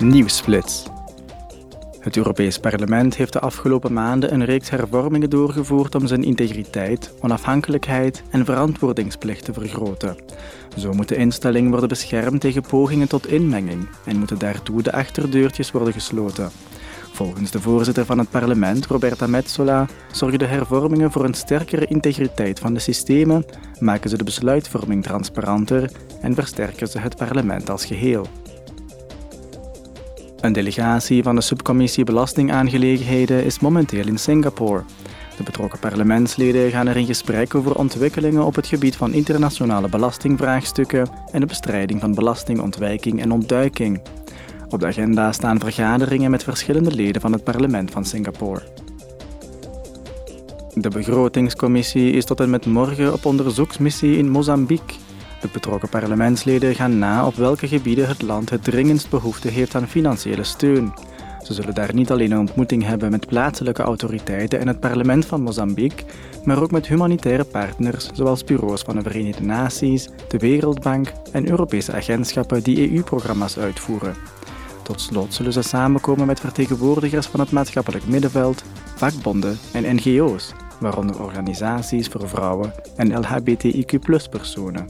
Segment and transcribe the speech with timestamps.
[0.00, 0.86] Nieuwsflits.
[1.98, 8.22] Het Europees Parlement heeft de afgelopen maanden een reeks hervormingen doorgevoerd om zijn integriteit, onafhankelijkheid
[8.30, 10.16] en verantwoordingsplicht te vergroten.
[10.76, 15.70] Zo moet de instelling worden beschermd tegen pogingen tot inmenging en moeten daartoe de achterdeurtjes
[15.70, 16.50] worden gesloten.
[17.12, 22.58] Volgens de voorzitter van het parlement, Roberta Metsola, zorgen de hervormingen voor een sterkere integriteit
[22.58, 23.44] van de systemen,
[23.78, 25.90] maken ze de besluitvorming transparanter
[26.20, 28.26] en versterken ze het parlement als geheel.
[30.40, 34.82] Een delegatie van de subcommissie Belastingaangelegenheden is momenteel in Singapore.
[35.36, 41.08] De betrokken parlementsleden gaan er in gesprek over ontwikkelingen op het gebied van internationale belastingvraagstukken
[41.32, 44.02] en de bestrijding van belastingontwijking en ontduiking.
[44.68, 48.62] Op de agenda staan vergaderingen met verschillende leden van het parlement van Singapore.
[50.74, 54.96] De begrotingscommissie is tot en met morgen op onderzoeksmissie in Mozambique.
[55.40, 59.88] De betrokken parlementsleden gaan na op welke gebieden het land het dringendst behoefte heeft aan
[59.88, 60.92] financiële steun.
[61.42, 65.42] Ze zullen daar niet alleen een ontmoeting hebben met plaatselijke autoriteiten en het parlement van
[65.42, 66.04] Mozambique,
[66.44, 71.92] maar ook met humanitaire partners zoals bureaus van de Verenigde Naties, de Wereldbank en Europese
[71.92, 74.14] agentschappen die EU-programma's uitvoeren.
[74.82, 78.64] Tot slot zullen ze samenkomen met vertegenwoordigers van het maatschappelijk middenveld,
[78.96, 84.86] vakbonden en NGO's, waaronder organisaties voor vrouwen en LHBTIQ-personen.